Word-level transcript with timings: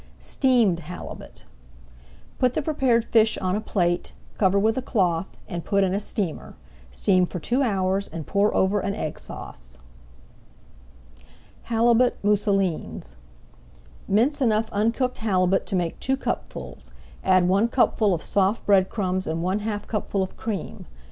STEAMED 0.19 0.79
HALIBUT 0.79 1.45
Put 2.39 2.55
the 2.55 2.63
prepared 2.63 3.05
fish 3.05 3.37
on 3.37 3.55
a 3.55 3.61
plate, 3.61 4.13
cover 4.39 4.57
with 4.57 4.75
a 4.75 4.81
cloth, 4.81 5.27
and 5.47 5.63
put 5.63 5.83
in 5.83 5.93
a 5.93 5.99
steamer. 5.99 6.55
Steam 6.89 7.27
for 7.27 7.39
two 7.39 7.61
hours 7.61 8.07
and 8.07 8.25
pour 8.25 8.51
over 8.55 8.79
an 8.79 8.95
Egg 8.95 9.19
Sauce. 9.19 9.77
HALIBUT 11.65 12.17
MOUSSELINES 12.23 13.15
Mince 14.07 14.41
enough 14.41 14.69
uncooked 14.71 15.19
halibut 15.19 15.67
to 15.67 15.75
make 15.75 15.99
two 15.99 16.17
cupfuls, 16.17 16.93
add 17.23 17.47
one 17.47 17.67
cupful 17.67 18.15
of 18.15 18.23
soft 18.23 18.65
bread 18.65 18.89
crumbs 18.89 19.27
and 19.27 19.43
one 19.43 19.59
half 19.59 19.85
cupful 19.85 20.23
of 20.23 20.35
cream. 20.35 20.87